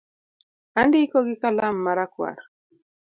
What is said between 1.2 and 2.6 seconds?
gi kalam ma rakwar